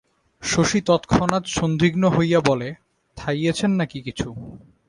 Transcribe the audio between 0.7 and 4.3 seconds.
তৎক্ষণাৎ সন্দিগ্ধ হইয়া বলে, থাইয়েছেন নাকি কিছু?